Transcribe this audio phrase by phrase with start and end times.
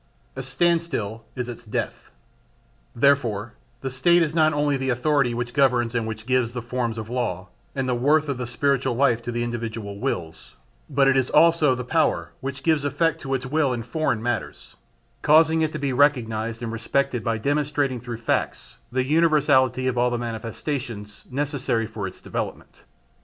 [0.35, 2.09] A standstill is its death.
[2.95, 6.97] Therefore the State is not only the authority which governs and which gives the forms
[6.97, 10.55] of law and the worth of the spiritual life to the individual wills,
[10.89, 14.75] but it is also the power which gives effect to its will in foreign matters,
[15.21, 20.09] causing it to be recognised and respected by demonstrating through facts the universality of all
[20.09, 22.81] the manifestations necessary for its development.